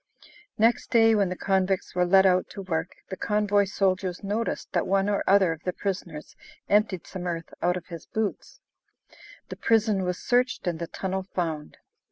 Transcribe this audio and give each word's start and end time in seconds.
Next 0.57 0.89
day, 0.89 1.13
when 1.13 1.29
the 1.29 1.35
convicts 1.35 1.93
were 1.93 2.07
led 2.07 2.25
out 2.25 2.49
to 2.53 2.63
work, 2.63 2.95
the 3.09 3.15
convoy 3.15 3.65
soldiers 3.65 4.23
noticed 4.23 4.71
that 4.71 4.87
one 4.87 5.07
or 5.07 5.23
other 5.27 5.51
of 5.51 5.61
the 5.61 5.73
prisoners 5.73 6.35
emptied 6.67 7.05
some 7.05 7.27
earth 7.27 7.53
out 7.61 7.77
of 7.77 7.85
his 7.85 8.07
boots. 8.07 8.61
The 9.49 9.57
prison 9.57 10.01
was 10.03 10.17
searched 10.17 10.65
and 10.65 10.79
the 10.79 10.87
tunnel 10.87 11.21
found. 11.35 11.77